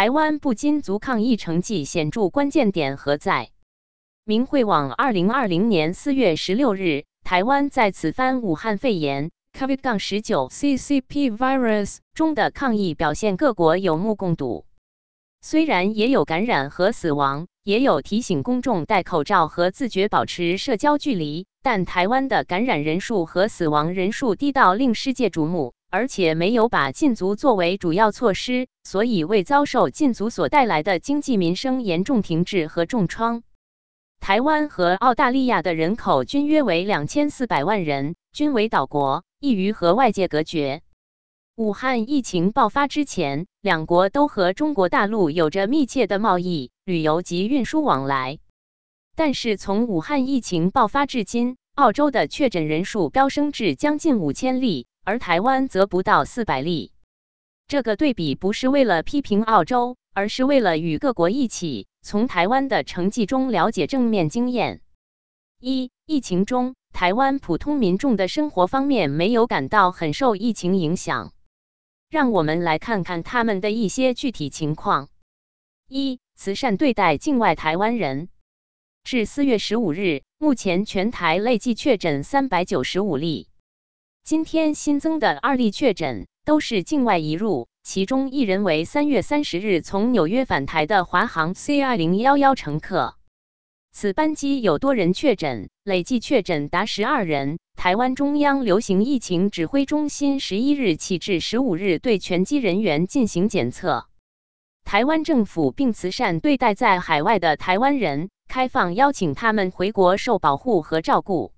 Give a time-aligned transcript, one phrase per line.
[0.00, 3.50] 台湾不金足抗疫成绩显著，关键点何在？
[4.24, 14.64] 明慧网二零二零年四月十六日，台湾在此番武汉肺炎 （COVID- 十九 CCP virus） 中的抗疫表现，各国有目共睹。
[15.42, 33.42] 虽然也有感染和死亡，也有提醒公众戴口罩和自觉保持社交距离，但台湾的感染人数和死亡人数低到令世界瞩目，而且没有把禁足作为主要措施，所以未遭受禁足所带来的经济民生严重停滞和重创。
[34.20, 40.82] 台湾和澳大利亚的人口均约为两千四百万人，均为岛国，易于和外界隔绝。
[41.56, 48.38] 武汉疫情爆发之前，两国都和中国大陆有着密切的贸易、旅游及运输往来。
[49.16, 56.92] 但是从武汉疫情爆发至今，澳洲的确诊人数飙升至将近五千例，而台湾则不到四百例。
[57.66, 64.80] 这个对比不是为了批评澳洲，而是为了与各国一起从台湾的成绩中了解正面经验。
[65.60, 71.32] 一、疫情中，台湾普通民众的生活方面没有感到很受疫情影响。
[72.08, 75.08] 让我们来看看他们的一些具体情况。
[75.86, 78.28] 一、慈善对待境外台湾人。
[79.04, 83.49] 至四月十五日，目前全台累计确诊三百九十五例。
[84.30, 93.16] 今天新增的二例确诊都是境外移入，其中一人为三月三十日从纽约返台的华航 C 二零幺幺乘客。
[93.90, 97.58] 此班机有多人确诊，累计确诊达十二人。
[97.74, 104.06] 台湾中央流行疫情指挥中心十一日起至十五日对全机人员进行检测。
[104.84, 111.52] 台湾政府并慈善对待在海外的台湾人，开放邀请他们回国受保护和照顾。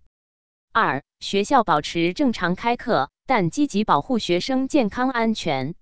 [0.73, 5.75] 二、学校保持正常开课，但积极保护学生健康安全。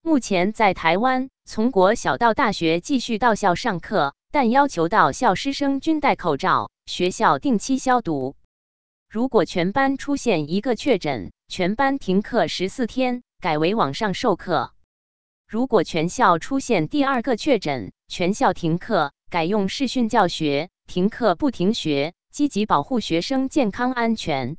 [0.00, 4.14] 目前在台湾，从国小到大学继续到校上课。
[4.30, 8.34] 但要求到校师生均戴口罩，学校定期消毒。
[9.08, 14.72] 如果全班出现一个确诊，全班停课十四天，改为网上授课。
[15.46, 24.56] 如果全校出现第二个确诊，全校停课，改用视讯教学，停课不停学，积极保护学生健康安全。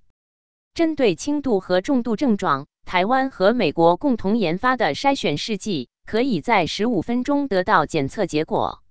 [0.73, 8.81] 针对轻度和重度症状，台湾和美国共同研发的筛选试剂，可以在十五分钟得到检测结果。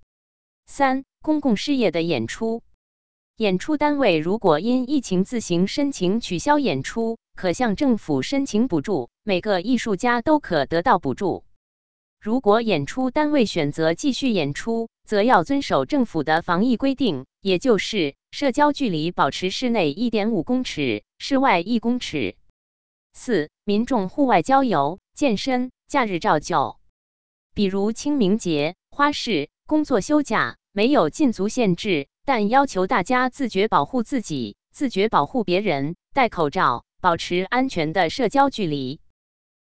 [0.67, 2.61] 三、公共事业的演出，
[3.37, 11.43] 演出单位如果因疫情自行申请取消演出，可向政府申请补助，每个艺术家都可得到补助。
[12.21, 22.35] 如果演出单位选择继续演出，则要遵守政府的防疫规定，也就是社交距离保持室内一点五公尺，室外一公尺。
[23.13, 26.77] 四、民众户外郊游、健身、假日照旧，
[27.53, 29.49] 比如清明节、花市。
[29.67, 38.99] 工作休假没有禁足限制，但要求大家自觉保护自己，自觉保护别人，戴口罩，保持安全的社交距离。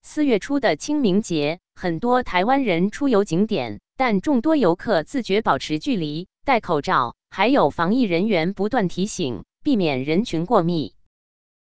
[0.06, 10.94] 四月初的清明节，很多台湾人出游景点，但众多游客自觉保持距离，戴口罩，还有防疫人员不断提醒，避免人群过密。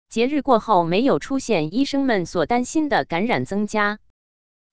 [0.08, 4.00] 节日过后，没有出现医生们所担心的感染增加。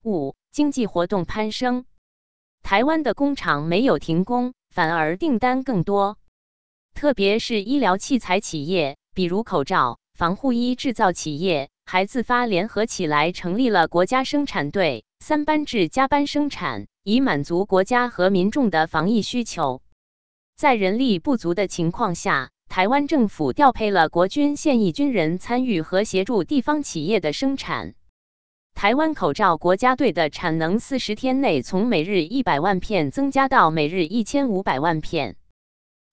[0.04, 1.86] 五、经济活动攀升。
[2.64, 6.18] 台湾的工厂没有停工，反而订单更多，
[6.96, 19.82] 特别是医疗器材企业，比如口罩、防护衣制造企业，还自发联合起来成立了国家生产队，三班制加班生产，以满足国家和民众的防疫需求。
[20.56, 27.96] 在人力不足的情况下，台湾政府调配了国军现役军人参与和协助地方企业的生产。
[28.76, 35.38] 台湾口罩国家队的产能四十天内从每日一百万片增加到每日一千五百万片。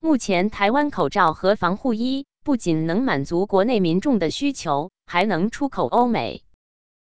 [0.00, 6.44] 目前，台湾口罩和防护衣不仅能满足国内民众的需求，还能出口欧美。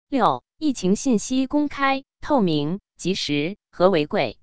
[0.10, 4.40] 六、疫情信息公开、透明、及时，何为贵？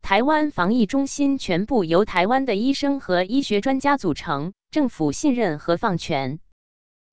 [0.00, 6.40] 台湾防疫中心全部由台湾的医生和医学专家组成，政府信任和放权。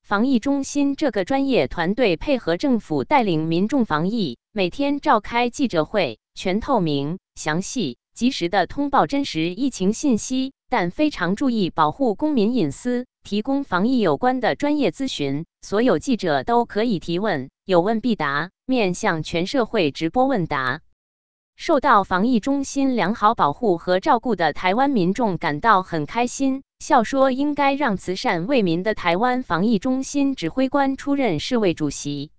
[0.02, 20.80] 防疫中心这个专业团队配合政府带领民众防疫，每天召开记者会，全透明、详细、及时的通报真实疫情信息，但非常注意保护公民隐私，提供防疫有关的专业咨询，所有记者都可以提问，有问必答，面向全社会直播问答。
[21.56, 26.62] 受到防疫中心良好保护和照顾的台湾民众感到很开心。
[26.80, 32.32] 笑说应该让慈善为民的台湾防疫中心指挥官出任世卫主席。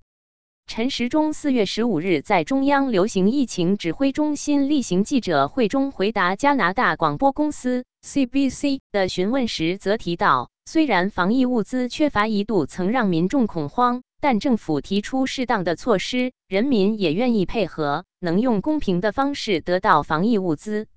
[0.68, 20.88] 陈时中四月十五日在中央流行疫情指挥中心例行记者会中回答加拿大广播公司 CBC 的询问时，则提到，虽然防疫物资缺乏一度曾让民众恐慌，但政府提出适当的措施，人民也愿意配合，能用公平的方式得到防疫物资。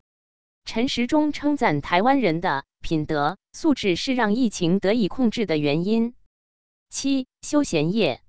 [0.65, 6.15] 陈时中称赞台湾人的品德素质是让疫情得以控制的原因。
[6.89, 8.21] 七休闲业。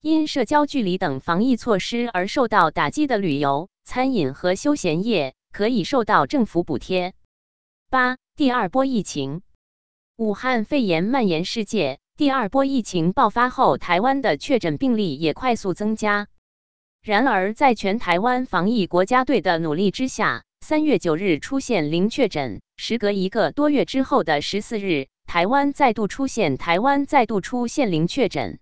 [0.00, 7.12] 因社交距离等防疫措施而受到打击的旅游、餐饮和休闲业可以受到政府补贴。
[7.90, 9.42] 八、第二波疫情，
[10.20, 16.28] 武汉肺炎蔓延世界，第二波疫情爆发后，台湾的确诊病例也快速增加。
[17.02, 28.58] 然而，在全台湾防疫国家队的努力之下，三月九日出现零确诊，时隔一个多月之后的十四日，台湾再度出现台湾再度出现零确诊。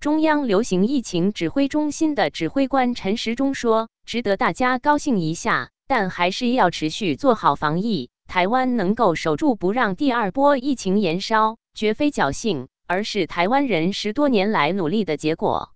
[0.00, 8.10] 中央流行疫情指挥中心的指挥官陈时中说：“值得大家高兴一下，但还是要持续做好防疫。
[8.32, 15.74] 台湾能够守住不让第二波疫情延烧，绝非侥幸，而是台湾人十多年来努力的结果。”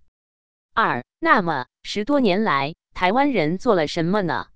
[0.73, 4.47] 二，那么十多年来，台湾人做了什么呢？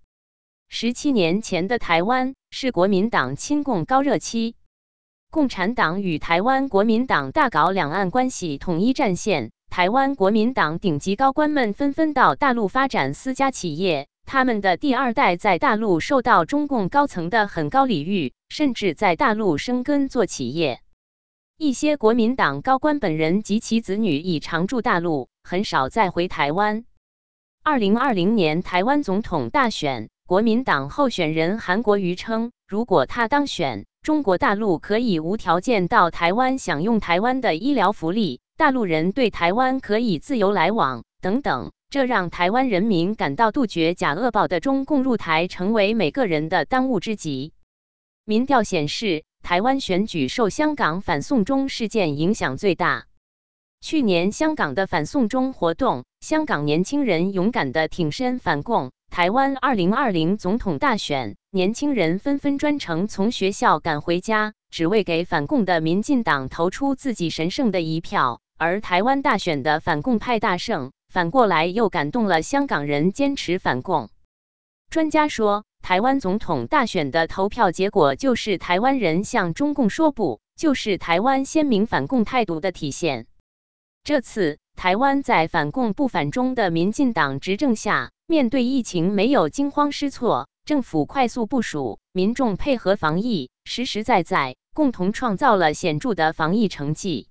[0.67, 4.55] 十七年前的台湾是国民党亲共高热期，
[5.29, 9.51] 共产党与台湾国民党大搞两岸关系统一战线。
[9.69, 20.81] 台湾国民党顶级高官们纷纷到大陆发展私家企业，他们的第二代在大陆受到中共高层的很高礼遇，甚至在大陆生根做企业。
[21.57, 26.85] 一些国民党高官本人及其子女已常驻大陆，很少再回台湾。
[27.63, 38.39] 二零二零年台湾总统大选，国民党候选人韩国瑜称，如果他当选，中国大陆可以无条件到台湾享用台湾的医疗福利。
[38.57, 47.51] 大陆人对台湾可以自由来往等等，这让台湾人民感到杜绝假恶报的中共入台成为每个人的当务之急。
[48.23, 53.07] 民调显示，台湾选举受香港反送中事件影响最大。
[53.81, 58.93] 去年香港的反送中活动，香港年轻人勇敢的挺身反共。
[59.09, 68.39] 台湾二零二零总统大选，年轻人纷纷专程从学校赶回家，只为给反共的民进党投出自己神圣的一票。
[68.57, 74.09] 而台湾大选的反共派大胜，反过来又感动了香港人坚持反共。
[74.89, 83.27] 专家说，台湾总统大选的投票结果就是台湾人向中共说不，就是台湾鲜明反共态度的体现。
[84.05, 97.27] 这次台湾在反共不反中的民进党执政下，面对疫情没有惊慌失措，政府快速部署，民众配合防疫，实实在在共同创造了显著的防疫成绩。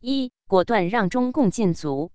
[0.00, 2.10] 一果断让中共禁足。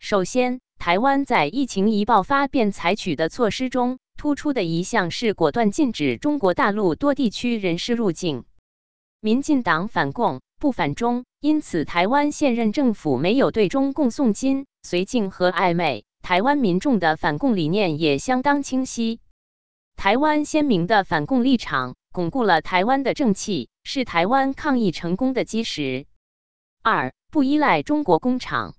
[0.00, 8.44] 首先，台湾在疫情一爆发便采取的措施中，突出的一项是果断禁止中国大陆多地区人士入境。
[9.20, 16.06] 民进党反共不反中，因此台湾现任政府没有对中共送金、绥靖和暧昧。
[16.22, 19.20] 台湾民众的反共理念也相当清晰。
[19.96, 26.06] 台湾鲜明的反共立场，巩固了台湾的正气，是台湾抗疫成功的基石。
[26.82, 28.74] 二不依赖中国工厂，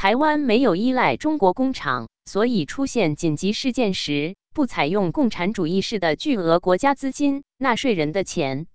[0.00, 8.66] 台湾没有依赖中国工厂，所以出现紧急事件时，不采用共产主义式的巨额国家资金、纳税人的钱。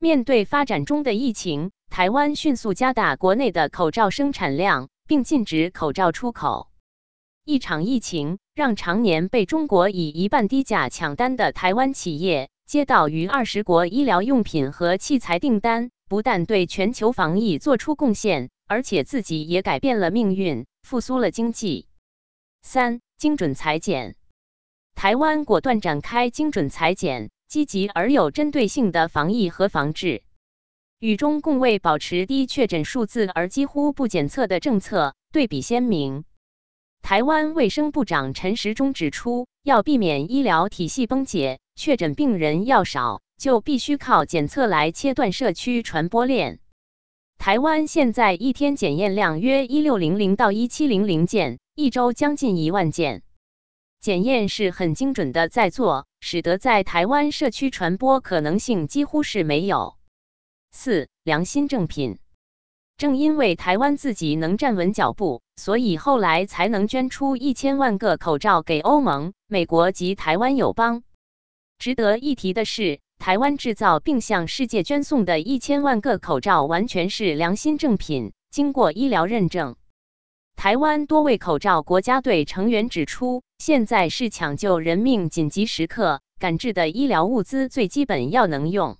[0.00, 6.66] 面对发展中的疫情，台湾迅速加大国内的口罩生产量，并禁止口罩出口。
[7.44, 15.92] 一场疫情让常年被中国以一半低价抢单的台湾企业，接到逾二十国医疗用品和器材订单。
[16.08, 21.88] 不但对全球防疫做出贡献，而且自己也改变了命运，复苏了经济。
[22.62, 24.14] 三、精准裁剪，
[24.94, 30.22] 台湾果断展开精准裁剪，积极而有针对性的防疫和防治，
[31.00, 36.24] 与中共为保持低确诊数字而几乎不检测的政策对比鲜明。
[37.02, 43.22] 台湾卫生部长陈时中指出，要避免医疗体系崩解，确诊病人要少。
[43.38, 46.58] 就必须靠检测来切断社区传播链。
[47.38, 53.22] 台湾现在一天检验量约一六零零到一七零零件，一周将近一万件。
[54.00, 59.96] 检验是很精准的在做，使得在台湾社区传播可能性几乎是没有。
[60.72, 62.18] 四良心正品，
[62.96, 71.04] 正因为台湾自己能站稳脚步，所以后来才能捐出一千万个口罩给欧盟、美国及台湾友邦。
[71.78, 72.98] 值得一提的是。
[73.18, 79.76] 台湾制造并向世界捐送的一千万个口罩，完全是良心正品，经过医疗认证。
[80.56, 88.96] 台湾多位口罩国家队成员指出，现在是抢救人命紧急时刻，赶制的医疗物资最基本要能用。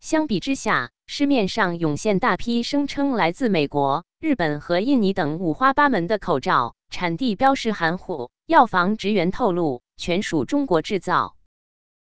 [0.00, 11.36] 相比之下，市面上涌现大批声称来自美国、日本和印尼等五花八门的口罩，产地标识含糊，药房职员透露全属中国制造。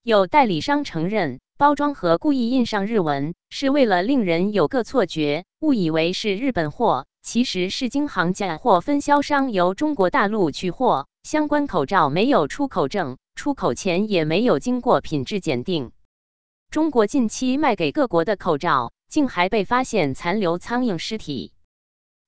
[0.05, 7.07] 有代理商承认，包装盒故意印上日文，是为了令人有个错觉，误以为是日本货。
[7.23, 15.91] 其实是经行家或分销商由中国大陆取货，相关口罩没有出口证，出口前也没有经过品质检定。
[16.69, 21.51] 中国近期卖给各国的口罩，竟还被发现残留苍蝇尸体。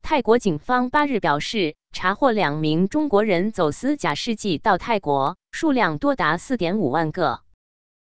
[0.02, 7.42] 泰国警方八日表示，查获两名中国人走私假试剂到泰国，数量多达四点五万个。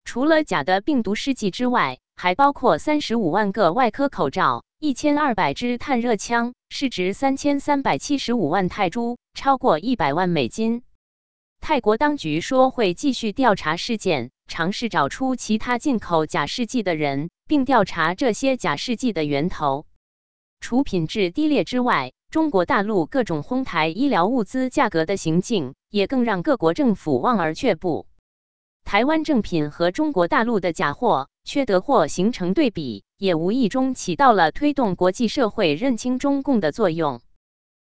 [0.04, 4.62] 除了假的病毒试剂之外，还包括三十五万个外科口罩。
[4.78, 10.82] 一千二百支探热枪，市值三千三百七十五万泰铢，超过一百万美金。
[11.58, 19.86] 泰国当局说会继续调查事件，尝试找出其他进口假试剂的人，并调查这些假试剂的源头。
[20.60, 28.06] 除品质低劣之外，中国大陆各种哄抬医疗物资价格的行径，也更让各国政府望而却步。
[28.84, 33.02] 台湾正品和中国大陆的假货、缺德货形成对比。
[33.16, 37.22] 也无意中起到了推动国际社会认清中共的作用。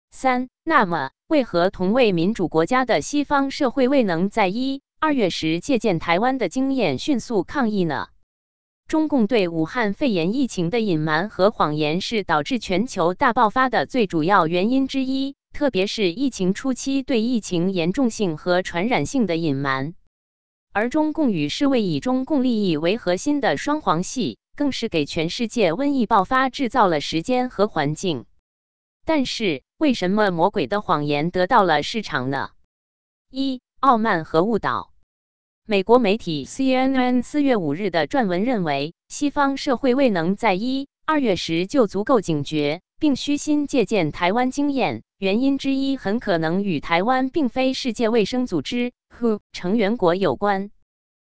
[0.09, 8.07] 三，那么为何同为民主国家的西方社会未能在一二月时借鉴台湾的经验迅速抗议呢？
[8.87, 19.95] 中共对武汉肺炎疫情的隐瞒和谎言是导致全球大爆发的最主要原因之一，特别是疫情初期对疫情严重性和传染性的隐瞒。
[20.75, 24.37] 而中共与世卫以中共利益为核心的双簧系。
[24.55, 28.25] 更是给全世界瘟疫爆发制造了时间和环境。
[29.03, 32.51] 但是，为什么魔鬼的谎言得到了市场呢？
[33.29, 34.93] 一、傲慢和误导。
[35.67, 45.03] 美国媒体 CNN 四月五日的撰文认为，西方社会未能在一二月时就足够警觉，并虚心借鉴台湾经验。
[45.19, 50.71] 原因之一很可能与台湾并非世界卫生组织 WHO 成员国有关。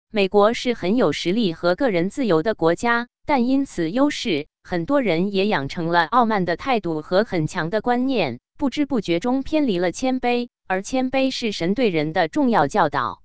[0.09, 13.21] 美国是很有实力和个人自由的国家，但因此优势，很多人也养成了傲慢的态度和很强的观念，不知不觉中偏离了谦卑，而谦卑是神对人的重要教导。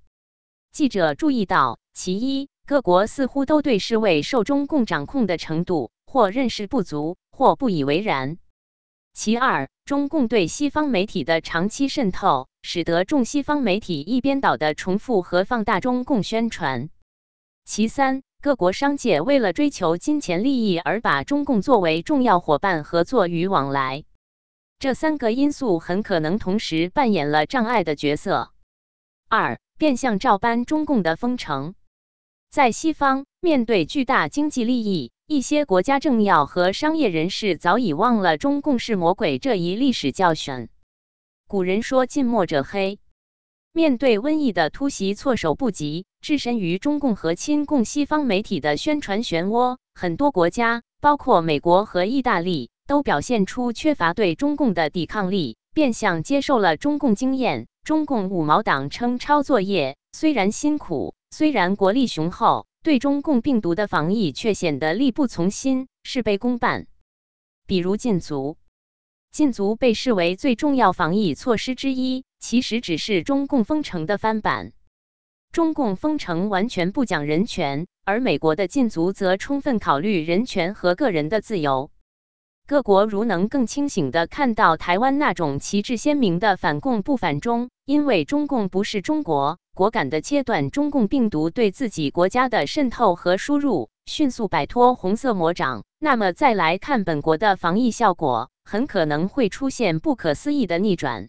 [0.71, 8.37] 记者注意到，其一，各国似乎都对世卫受中共掌控的程度，或认识不足，或不以为然。
[9.13, 16.89] 其二，中共对西方媒体的长期渗透，使得众西方媒体一边倒的重复和放大中共宣传。
[17.65, 24.05] 其三，各国商界为了追求金钱利益而把中共作为重要伙伴合作与往来。
[24.79, 28.51] 这三个因素很可能同时扮演了障碍的角色。
[29.27, 31.75] 二，变相照搬中共的封城，
[32.49, 35.11] 在西方面对巨大经济利益。
[35.27, 40.69] 一些国家政要和商业人士早已忘了中共是魔鬼这一历史教训。
[41.47, 42.99] 古人说“近墨者黑”，
[43.73, 46.05] 面对瘟疫的突袭，措手不及。
[46.21, 57.65] 置身于中共和亲共西方媒体的宣传漩涡，很多国家，包括美国和意大利，都表现出缺乏对中共的抵抗力，变相接受了中共经验。
[57.83, 62.67] 中共五毛党称抄作业，虽然辛苦，虽然国力雄厚。
[62.85, 66.85] 对中共病毒的防疫却显得力不从心，事倍功半。
[67.65, 68.57] 比如禁足，
[69.31, 74.71] 禁足被视为最重要防疫措施之一，其实只是中共封城的翻版。
[75.51, 81.89] 中共封城完全不讲人权，而美国的禁足则充分考虑人权和个人的自由。
[82.67, 89.57] 各国如能更清醒地看到台湾那种旗帜鲜明的反共不反中，因为中共不是中国。
[89.75, 95.83] 果敢地切断中共病毒对自己国家的渗透和输入，迅速摆脱红色魔掌。
[95.99, 101.27] 那么再来看本国的防疫效果，很可能会出现不可思议的逆转。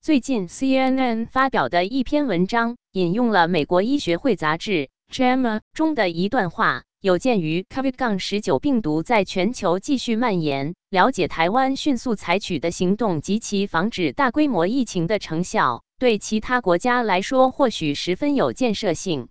[0.00, 15.82] 最近 CNN 发表的一篇文章引用了美国医学会杂志 JAMA 中的一段话，有鉴于 COVID-19 病毒在全球继续蔓延，了解台湾迅速采取的行动及其防止大规模疫情的成效。
[15.98, 19.28] 对其他国家来说，或许十分有建设性。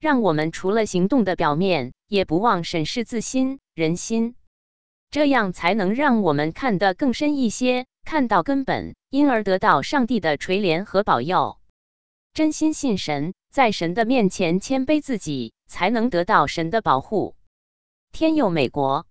[0.00, 4.34] 让我们除了行动的表面，也不忘审视自心、人心，
[5.10, 11.58] 这样才能让我们看得更深一些，看到根本，因而得到上帝的垂怜和保佑。
[12.32, 17.36] 真心信神，在神的面前谦卑自己，才能得到神的保护。
[18.10, 19.06] 天佑美国！